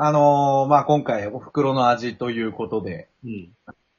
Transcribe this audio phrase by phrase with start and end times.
[0.00, 3.50] あのーまあ、今回、お袋の味ということで、うん。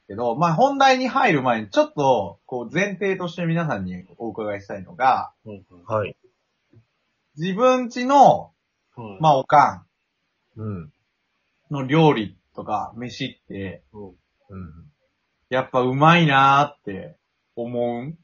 [0.08, 6.16] けど、まあ、本題に入る前に、ちょっと、こう、前提として皆さんにお伺いしたいのが、はいはい。
[7.36, 8.50] 自分家の、
[8.96, 9.18] はい。
[9.20, 9.84] まあ、おか
[10.56, 10.84] うん。
[10.84, 10.92] ん
[11.70, 14.10] の料理とか、飯って、うんう
[14.56, 14.90] ん。
[15.50, 17.18] やっぱうまいなーって
[17.56, 18.04] 思う？
[18.04, 18.18] ん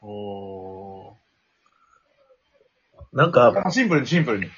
[0.00, 1.14] おー。
[3.12, 4.50] なんか、シンプルにシンプルに。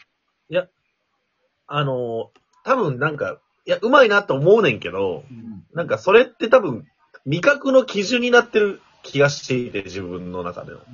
[1.72, 5.64] あのー多分なんか、いや、うまいなと思うねんけど、うん。
[5.72, 6.86] なんかそれって多分、
[7.24, 10.78] 味覚の基準になってる気がしていて、自分の中での。
[10.78, 10.84] うん。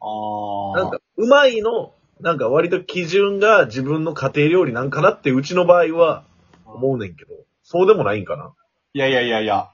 [0.00, 0.82] あー。
[0.82, 6.24] なんか、うまいの、なんか割と基準が自分の家庭料理なんかなって、うちの場合は
[6.64, 7.30] 思うねんけど、
[7.62, 8.52] そうでもないんかな。
[8.94, 9.70] いやいやいやいや。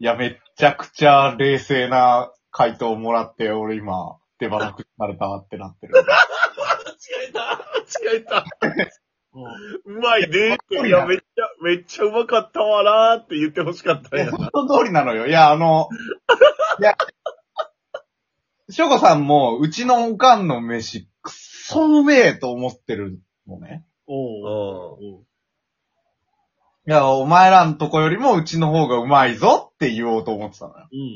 [0.00, 5.94] いや、めっちゃくちゃ冷静な回答をもらって、俺今、手放くされたってなってる。
[6.02, 7.60] 間違えた
[8.10, 8.44] 間違えた
[9.34, 14.30] うまいねって、いや、めっちゃ、めっちゃうまかったわなーって言ってほしかったんや。
[14.30, 15.26] その通りなのよ。
[15.26, 15.88] いや、あの、
[16.80, 16.96] いや、
[18.68, 23.86] しょこさんも、うちのおかんの飯、くっそうめえと思ってるのね。
[24.06, 24.96] おー。
[24.96, 25.24] うお
[26.86, 30.88] いや、お前らのとこよりもうちの方がうまいぞって言おうと思ってたのよ。
[30.92, 31.08] うんうんう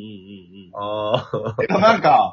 [0.71, 1.57] んああ。
[1.61, 2.33] けどなんか、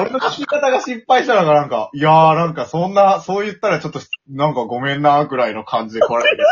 [0.00, 6.42] 俺の聞き方が失敗したのがなんか、いやーなんかそんな、そう言ったらちょっと、なんかごめんな、ぐらいの感じで来られて。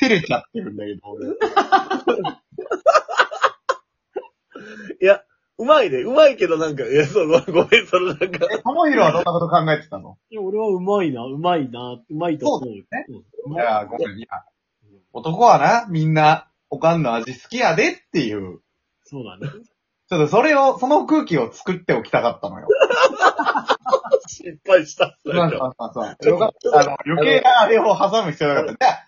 [0.00, 1.26] 照れちゃってるんだけど、俺。
[5.00, 5.22] いや、
[5.58, 10.16] うまいで、うまいけどなんか、いや、そう、ご ごめん、そのなんか、え、ともひろはどんなこと考えてたの？
[10.30, 12.84] いや、俺はうまいな、うまいな、うまいと思うよ。
[12.90, 13.06] ね
[13.46, 13.54] うん。
[13.54, 14.28] いや、ごめん、いや、
[15.12, 18.60] 男はな、みんな、おかんの味好きやでっていう、
[19.04, 19.52] そうだね。
[20.10, 22.66] ちょっとそれを、その空気を作っておきたかったのよ。
[24.26, 25.16] 失敗した。
[25.24, 25.50] そうそう
[25.94, 26.80] そうよかった。
[26.80, 28.72] あの、余計なあれを挟む必要なかった。
[28.72, 29.06] じゃあ、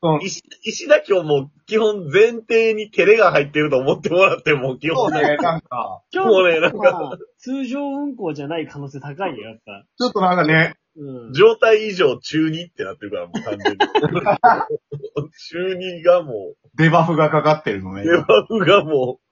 [0.00, 9.84] うん石石田今日も基本前提に照れが入ってると思ってもらっても基本そうね、なんか、今もうね、なんか、まあ通常運行じゃない可能性高いよ、やっぱ。
[9.98, 11.32] ちょっとなんかね、うん。
[11.32, 13.78] 状態以上中2ってなってるから、もう完全に。
[15.50, 18.04] 中2がもデバフがかかってるのう、ね。
[18.04, 19.27] デバフがもう、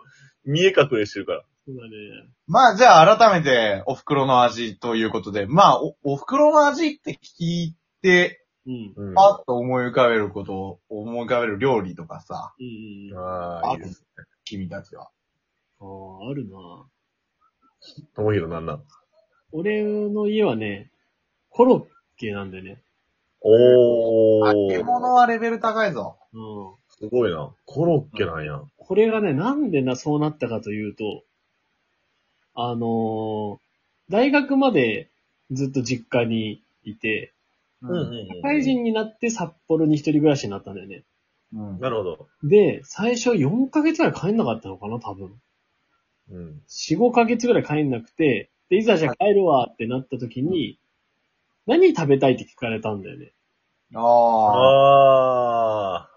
[0.46, 1.44] 見え隠れしてるから。
[1.66, 1.90] そうだね。
[2.46, 8.92] まあ、じゃあ改めて、お袋の味ということで、まあ、お、お袋の味って聞いて、うん。
[8.96, 9.14] うん。
[9.14, 13.18] パッと思い浮かべること、思い浮かべる料理とかさ、うんうん。
[13.18, 14.04] あああ、いいです。
[14.44, 15.10] 君たちは。
[15.80, 16.86] あー、あるな。
[18.14, 18.82] ともひろなんなん
[19.52, 20.90] 俺の家はね、
[21.50, 21.84] コロッ
[22.16, 22.82] ケなんでね。
[23.40, 24.84] お揚げー。
[24.84, 26.18] 物はレベル高いぞ。
[26.32, 26.74] うん。
[26.98, 27.54] すごいな。
[27.66, 28.62] コロッケなんや。
[28.78, 31.24] これがね、なんでな、そうなったかというと、
[32.54, 33.66] あのー
[34.08, 35.10] 大学まで
[35.50, 37.32] ずっと実家にいて、
[37.82, 41.02] ううんうん社会人になって札幌に一人暮らしになったんだよね。
[41.52, 41.80] うん。
[41.80, 42.28] なるほど。
[42.44, 45.32] で、最初4ヶ月ぐらい帰んなかったのかな、多分。
[46.30, 46.62] うん。
[46.68, 50.78] 4、5ヶ月ぐらい帰んなくて、で、いざじゃあ帰るわってなった時に、
[51.66, 53.32] 何食べたいって聞かれたんだよね。
[53.94, 54.00] あ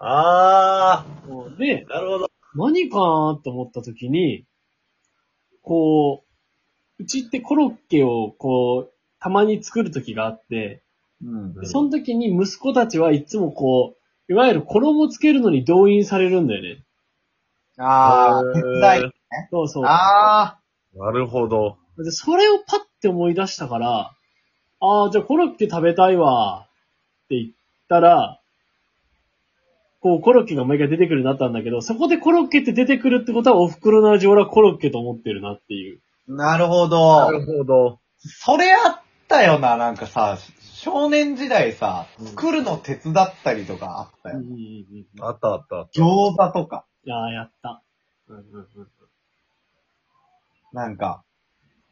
[0.00, 1.06] あ、あ
[1.58, 2.30] であ、、なるほど。
[2.54, 4.44] 何かなって思った時に、
[5.62, 6.24] こ
[6.98, 11.54] う、うちってコロッケをこう、たまに作る時があって、ーうん。
[11.54, 13.94] でその時に息子たちはいつもこ
[14.28, 16.84] う、いわゆる衣つけるのに動員されるんだよね。
[17.78, 19.12] あー、手伝い。
[19.50, 19.84] そうそう。
[19.86, 20.58] あ
[20.94, 21.76] なるほど。
[21.98, 24.12] で、それをパッて思い出したから、
[24.80, 26.66] ああ、じゃあコロッケ食べたいわ、
[27.24, 27.50] って言っ
[27.90, 28.40] たら、
[30.00, 36.00] こう、コロッケが毎回出てくるようになったんだけど、そこでコロッケって出てくるってことは、お袋の味俺はコロッケと思ってるなっていう。
[36.28, 37.30] ー、なるほなど。
[37.32, 38.00] るほど。
[38.18, 44.38] それあったよな、なんかさ、少年時代さうん、作るの手伝ったりとかあったよ。
[44.38, 45.24] うんうんうんうん。
[45.24, 45.88] あったあった。
[45.94, 46.86] 餃子とか。
[47.10, 47.82] ああ、やった。
[48.28, 48.44] うんうん
[48.76, 48.88] うん
[50.72, 51.24] なんか、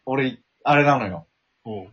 [0.06, 1.26] 俺、あれなのよ。
[1.66, 1.88] うん。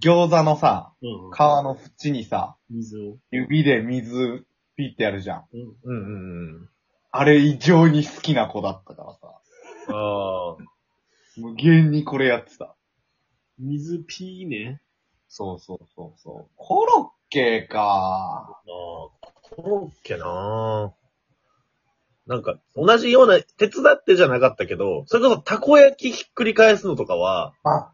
[0.00, 1.32] 餃子のさ、うんうん。
[1.32, 3.16] 皮の縁にさ、水を。
[3.30, 5.44] 指で水ピッてやるじゃん。
[5.52, 5.60] うん。
[5.60, 6.68] うんうんうん。
[7.10, 9.18] あれ異常に好きな子だったからさ。
[9.88, 10.56] ああ。
[11.36, 12.74] 無限にこれやってた。
[13.58, 14.80] 水ピーね。
[15.28, 16.50] そうそうそうそう。
[16.56, 17.80] コロッケか。
[17.80, 21.06] ああ、コロッケなぁ。
[22.26, 27.92] なんか、同じような、手伝ってじゃなかったけど、それこそたこ焼きひっくり返すのとかは、あ、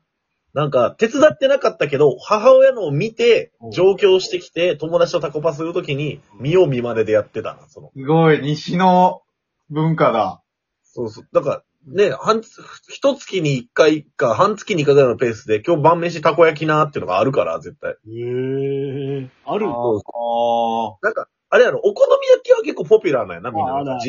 [0.54, 7.90] なんか、手伝ってなかったけど、母親のを見てうん、上京してきて、友達とタコパするときに、見よう見まねでやってたな、その。
[7.96, 9.22] すごい、西の
[9.70, 10.42] 文化だ。
[10.82, 11.28] そうそう。
[11.32, 11.62] だから、
[12.10, 17.92] ね、半月、一月に一回か、半月に一回ぐらいのペースで、今日晩飯たこ焼きなーっていうのがあるから、絶対。
[17.92, 19.30] へえ。
[19.46, 19.66] ある？
[19.66, 24.00] あのーなんか、あれやろ、お好み焼きは結構ポピュラーなんやな、みんな。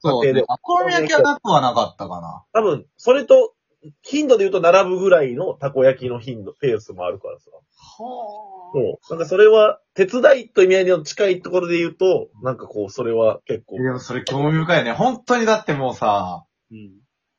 [0.00, 2.44] そう、でお好み焼きはなくはなかったかな。
[2.52, 3.54] 多分、それと、
[4.02, 7.50] 頻度で言うと並ぶぐらいのたこ焼きの頻度、ペースもあるからさ。
[7.50, 7.62] は
[7.98, 9.10] そう。
[9.10, 13.90] なんかそれは、手伝いと意味合いの近いところで言うと、なんかこう、それは結構で。
[13.90, 14.92] もそれ興味深いよね。
[14.92, 16.90] 本当にだってもうさ、うん。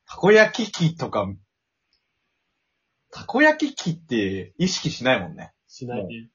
[0.07, 1.31] たこ焼き器とか、
[3.11, 5.53] たこ焼き器って意識しないもんね。
[5.67, 6.29] しないね。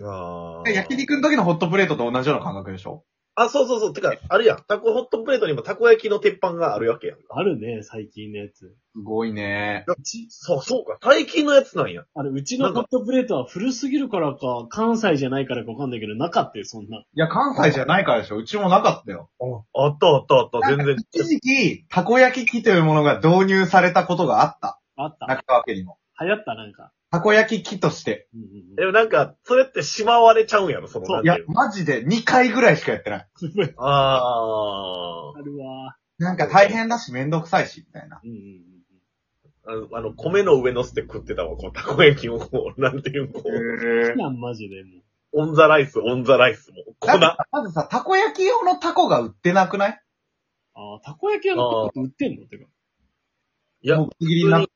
[0.00, 3.04] あで焼肉の時のホットプレートと同じような感覚でしょ？
[3.34, 3.92] あ、そうそうそう。
[3.94, 4.64] てか、あるやん。
[4.68, 7.18] タコホットプレートにもたこ焼きの鉄板があるわけやん。
[7.30, 8.58] あるね、最近のやつ。
[8.58, 9.84] すごいね。
[9.86, 10.98] うち、そう、そうか。
[11.02, 12.04] 最近のやつなんや。
[12.14, 16.98] あれ、うちのホットプレートは古すぎるからか、関西じゃないからかわかんないけど、なかったよ、そんな。
[16.98, 19.30] いや、関西じゃないからでしょうちもなかったよ。
[19.74, 20.68] あったあったあった。
[20.68, 20.96] 全然。
[20.98, 24.78] 一時期、たこ焼き器というものが導入されたことがあった。
[24.96, 25.26] あった。
[25.26, 25.96] 中川家にも。
[26.20, 26.92] 流行った、なんか。
[27.12, 28.28] たこ焼き器として。
[28.76, 31.06] でもなんか、それってしまわれちゃうんやろ、その。
[31.06, 31.54] そういやなんていう、の？
[31.54, 33.28] マジで2回ぐらいしかやってない。
[33.42, 33.74] うん。
[33.76, 35.96] ああるわ。
[36.18, 38.20] なんか大変だしめんどくさいし、みたいな。
[38.24, 38.62] うんうんうん
[39.64, 44.18] あの、あの、米の上乗せて食ってたわ、こう、たこ焼きをこう、 なんていうの、こう、へうん。
[44.18, 45.02] なん、マジでもう。
[45.34, 47.06] on the rice、on the riceも、粉。
[47.06, 50.02] だってまずさ、たこ焼き用のタコが売ってなくない？
[50.74, 52.46] ああ、たこ焼き屋のタコって売ってんの？
[52.48, 52.64] てか。
[53.82, 54.66] いや、もうぶつ切りにな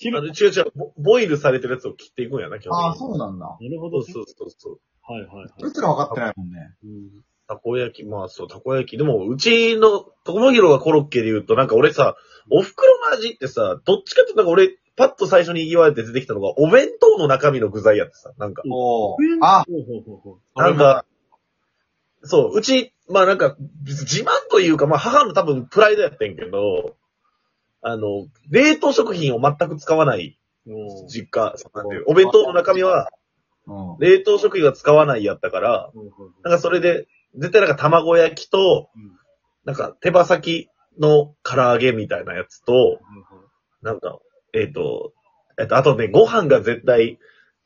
[0.00, 3.08] 違う違う、ボボイルされてるやつを切っていくんやな、基本ああ、的に。
[3.08, 3.46] そうなんだ。
[3.46, 4.04] なるほどね。
[4.12, 4.78] そうそうそうそう。
[5.02, 5.48] はいはいはい。
[5.62, 6.74] うちら分かってないもんね。
[6.84, 7.10] うん。
[7.48, 8.96] たこ焼き、まあそう、たこ焼き。
[8.96, 12.16] でも、うちの、とこもぎろがコロッケで言うと、なんか俺さ、
[12.50, 18.62] お袋の味ってさ、どっちかっていうとなんか俺、パッと最初に言われて出てきたのが、お弁当の中身の具材やってさ、なんか。
[18.68, 19.18] おー。
[19.42, 20.60] あ、ほうほうほうほう。
[20.60, 21.04] なんか、
[22.22, 26.96] そう、うち、まあなんか、自慢というか、まあ母の多分プライドやってんけど、
[27.88, 30.36] あの、冷凍食品を全く使わない
[30.66, 33.08] うなんていうお弁当の中身は、
[33.68, 33.96] うん。
[34.00, 35.92] 冷凍食品は使わないやったから、
[36.42, 37.06] なんかそれで、
[37.36, 39.12] 絶対なんか卵焼きと、うん。
[39.64, 40.68] なんか手羽先
[40.98, 42.98] の唐揚げみたいなやつと、
[43.82, 44.18] なんか、
[44.52, 45.12] えっ、と、
[45.56, 47.18] えっ、と、あとね、ご飯が絶対、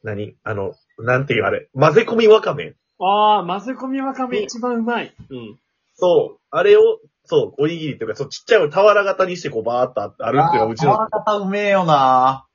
[0.03, 0.37] 何？
[0.45, 2.75] あの、なんていうあれ、混ぜ込みわかめ。
[2.99, 5.15] ああ、混ぜ込みわかめ一番うまい。
[5.31, 5.59] うん。
[6.01, 12.47] そう、あれを、そう、おにぎりっていうか、そう、ちっちゃい俵型にしてこうバーっとああるっていうのがうちの、あ方うめえよな。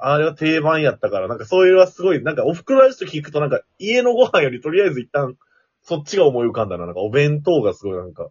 [0.00, 5.36] あれは定番やったから、なんかそういうのはすごい、なんかお袋のやつと聞くとなんか家のご飯よりとりあえず一旦、
[5.82, 6.86] そっちが思い浮かんだな。
[6.86, 8.28] なんかお弁当がすごいなんか、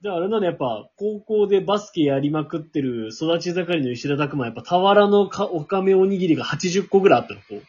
[0.00, 7.54] じゃああれなのやっぱ、高校でバスケやりまくってる育ち盛りの石田拓馬やっぱ俵のかおかめおにぎりが80個ぐらいあったのこう。
[7.56, 7.60] い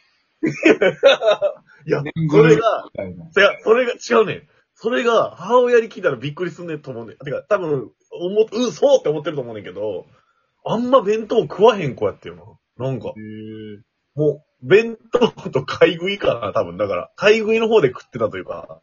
[1.90, 2.60] や 年、そ貢れが、い
[3.40, 4.48] や、それが違うねん。
[4.82, 7.18] それが、母親に聞いたらびっくりすんねんと思うねん。
[7.18, 10.06] てか、多分、思っ、うん、そうって思ってると思うねんけど、
[10.64, 12.86] あんま弁当食わへん子やってよな。
[12.86, 13.12] なんか。
[14.14, 16.78] もう、弁当と買い食いかな、多分。
[16.78, 18.80] だから、買い食いの方で食ってたというか、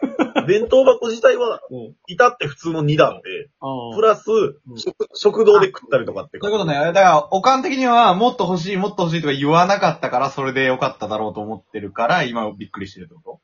[0.48, 1.96] 弁当箱自体は、うん。
[2.08, 3.48] 至って普通の2段で。
[3.94, 6.74] プラス、ん食食堂で食ったりとかってそういうことね。
[6.74, 13.37] だから、おかん的には、もっと欲しい、もっと欲しいとか言わなかったから、それでよかっただろうと思ってるから、今びっくりしてるってこ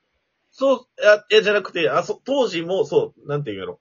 [0.57, 0.79] そう、
[1.33, 3.81] いや、じゃなくて、あ、そ、当時も、そう、なんて言うやろ。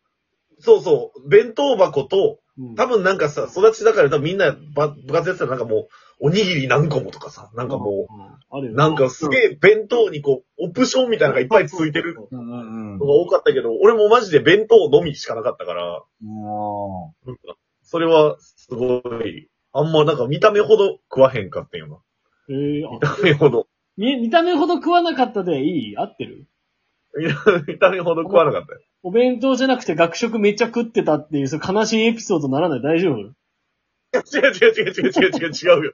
[0.60, 5.88] そうそう、弁当箱と、うん多分なんかさ、育ちだから多分みんなば部活やってたらなんかも
[6.22, 8.74] う、おにぎり何個もとかさ、なんかもう。
[8.76, 12.28] なんかすげえ弁当にこう、オプションみたいなのがいっぱいついてるの
[13.00, 16.04] が多かったけど、俺もマジで弁当のみしかなかったから、
[17.34, 21.98] んかそれはすごい、あんまなんか見た目ほど食わへんかったよな。
[22.50, 23.68] え見た目ほど。
[23.98, 25.98] 見、見た目ほど食わなかったでいい？
[25.98, 26.46] 合ってる？
[27.68, 28.80] 見た目ほど食わなかったよ。
[29.04, 33.18] お弁当じゃなくて学食めっちゃ食ってたっていう、そう悲しいエピソードならない大丈夫？
[34.16, 35.94] 違う違う違う違う違う違う違うよ。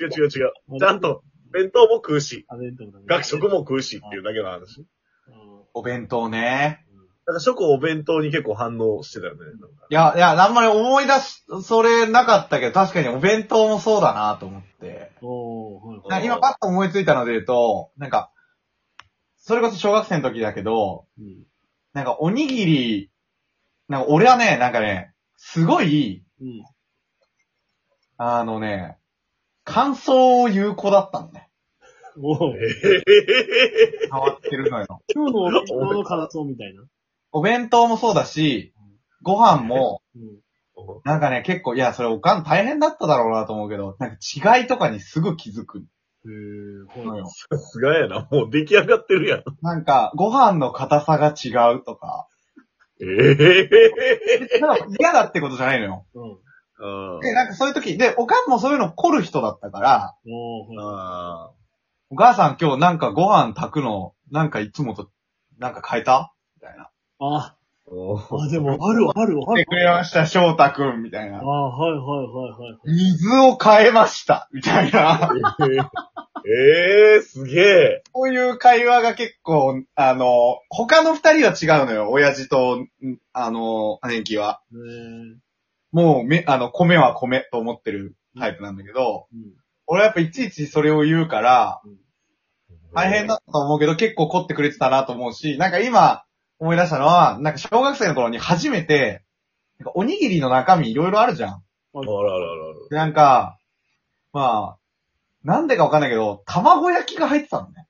[0.00, 0.30] 違う違う違う。
[0.78, 3.04] ちゃんと、弁当も食うし、あ弁当だね。
[3.06, 4.80] 学食も食うしっていうだけの話。
[4.80, 4.86] うん。
[5.74, 6.84] お弁当ね。
[7.26, 9.40] だから、ショコお弁当に結構反応してたよね。
[9.40, 15.10] なんかいや、いや、あんまり思い出し、それなかったけど、確かにお弁当もそうだなと思って。
[15.22, 18.30] おー、はいなんか今パッと思いついたので言うと、なんか、
[19.46, 21.44] それこそ小学生の時だけど、うん。
[21.92, 23.10] なんかおにぎり、
[23.88, 26.64] なんか俺はね、なんかね、すごい、うん。
[28.16, 28.98] あのね、
[29.62, 31.48] 感想有効だったのね。
[32.20, 35.00] おーえ変わってるのよ。
[35.14, 36.82] 今日のお弁当の感想みたいな。
[37.30, 38.74] お弁当もそうだし、
[39.22, 41.00] ご飯も、うん。
[41.04, 44.16] なんかね、結構、いや、それおかん大変だっただろうなと思うけど、なんか
[44.58, 45.84] 違いとかにすぐ気づく。
[47.50, 48.28] さすがやな。
[48.30, 49.44] もう出来上がってるやん。
[49.62, 52.28] なんか、ご飯の硬さが違うとか、
[53.00, 56.06] ええだから嫌だってことじゃないのよ。
[56.14, 56.38] うん。
[57.14, 57.20] うん。
[57.20, 60.14] で、なんかそういう時、で、おかんもそういうの凝る人だったから、
[62.10, 65.10] お母さん今日なんかご飯炊くの、なんかいつもと、
[65.58, 66.32] なんか変えた？
[66.56, 66.90] みたいな。
[67.18, 69.64] あ、ーおーあ、でも、ある、ある、ある来て。
[69.66, 71.42] くれました、翔太くん、みたいなあ。
[71.42, 72.78] はいはいはいはい。
[72.84, 75.30] 水を変えました、みたいな。
[76.48, 78.02] ええー、すげえ。
[78.12, 82.88] こういう会話が結構、あの、他の二人は違うのよ、親父と、ん
[83.32, 84.62] あの、姉貴は。
[85.90, 89.54] もう、め、あの、米は米と思ってるタイプなんだけど、うん。
[89.88, 91.80] 俺やっぱいちいちそれを言うから、
[92.94, 96.24] 大変だと思うけど、結構凝ってくれてたなと思うし、なんか今
[96.58, 99.22] 思い出したのは、なんか小学生の頃に初めて、
[99.78, 101.50] なんかおにぎりの中身いろいろあるじゃん。
[101.52, 103.58] あららららでなんか、
[104.32, 104.85] まあ、
[105.46, 107.86] なんでかわかんないけど、卵焼きが入ってたのね。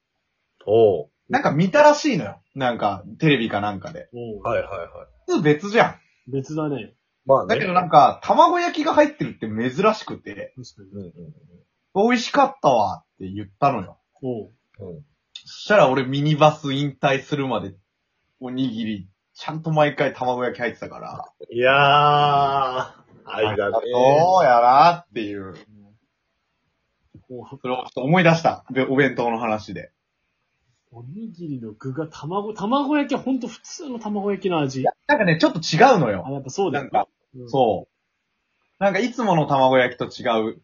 [0.67, 2.43] おうなんか見たらしいのよ。
[2.55, 4.11] なんか、テレビかなんかで。
[4.13, 4.89] おうはいはいはい。
[5.27, 6.31] 普通別じゃん。
[6.31, 6.93] 別だね。
[7.25, 11.01] まあだけどなんか、卵焼きが入ってるって珍しくて、確かに。
[11.01, 11.13] うんうん
[11.99, 13.99] 美味しかったわって言ったのよ。
[14.23, 14.97] おううん。
[14.97, 17.73] うんそしたら俺ミニバス引退するまで、
[18.41, 21.25] おにぎり、ちゃんと毎回卵焼き入ってたから。
[21.51, 23.77] いやー、愛だね。
[23.93, 25.55] そうやなっていう。
[27.29, 28.65] それをちょっと思い出した。
[28.71, 29.91] で、お弁当の話で。
[30.93, 34.85] おにぎりの具が卵、卵焼きはほんと普通の卵焼きの味。
[35.07, 36.25] なんかね、ちょっと違うのあ、よ。
[36.31, 36.91] やっぱそうだよね。
[36.93, 38.83] なんか、うんそう。
[38.83, 40.63] なんかいつもの卵焼きと違う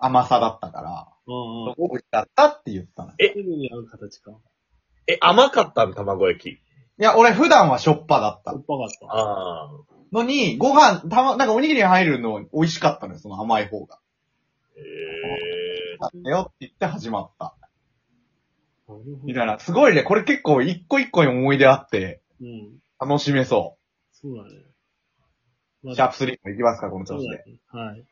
[0.00, 1.74] 甘さだったから、うんうん。
[1.76, 3.10] 美味しかったって言ったの。
[3.10, 3.30] いえ？
[3.30, 4.32] 手に合う形か。
[5.06, 7.02] え、甘かったの卵焼き？
[7.02, 9.06] や、俺普段はしょっぱだった酸っぱかった。
[9.06, 9.70] ああ。
[10.12, 14.00] のに、ご飯、たま、なんかおにぎりに入るの美味しかったのよ、その甘い方が。
[14.78, 14.82] え
[15.94, 17.54] えだよって言って始まった。
[19.24, 19.58] みたいな。
[19.58, 22.78] すごいね、これ結構一個一個に思い出あって、うん。
[23.00, 23.76] 楽しめそ
[24.12, 24.50] そうだね。
[25.82, 27.36] まシャープ3もいきますか、この調子で。
[27.36, 27.44] ね。
[27.68, 28.04] はい。